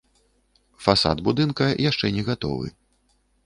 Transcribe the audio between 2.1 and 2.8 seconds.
не гатовы.